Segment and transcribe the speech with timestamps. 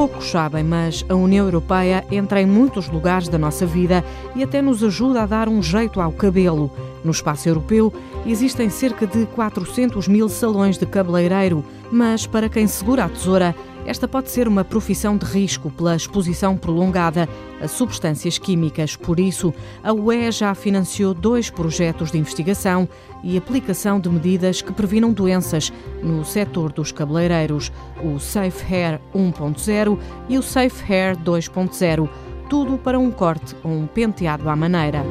[0.00, 4.02] poucos sabem, mas a União Europeia entra em muitos lugares da nossa vida
[4.34, 6.70] e até nos ajuda a dar um jeito ao cabelo.
[7.04, 7.92] No espaço europeu
[8.24, 13.54] existem cerca de 400 mil salões de cabeleireiro, mas para quem segura a tesoura,
[13.86, 17.28] esta pode ser uma profissão de risco pela exposição prolongada
[17.60, 18.96] a substâncias químicas.
[18.96, 19.52] Por isso,
[19.82, 22.88] a UE já financiou dois projetos de investigação
[23.22, 25.72] e aplicação de medidas que previnam doenças
[26.02, 27.70] no setor dos cabeleireiros,
[28.02, 32.08] o Safe Hair 1.0 e o Safe Hair 2.0,
[32.48, 35.04] tudo para um corte ou um penteado à maneira.